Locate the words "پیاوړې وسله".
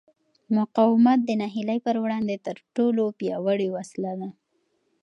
3.19-4.13